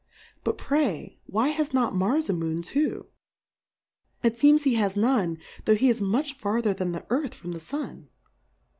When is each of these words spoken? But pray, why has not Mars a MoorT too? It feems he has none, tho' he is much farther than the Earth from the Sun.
But 0.43 0.57
pray, 0.57 1.19
why 1.27 1.49
has 1.49 1.75
not 1.75 1.93
Mars 1.93 2.27
a 2.27 2.33
MoorT 2.33 2.63
too? 2.65 3.05
It 4.23 4.33
feems 4.35 4.63
he 4.63 4.73
has 4.73 4.95
none, 4.97 5.37
tho' 5.65 5.75
he 5.75 5.91
is 5.91 6.01
much 6.01 6.33
farther 6.33 6.73
than 6.73 6.91
the 6.91 7.05
Earth 7.11 7.35
from 7.35 7.51
the 7.51 7.59
Sun. 7.59 8.09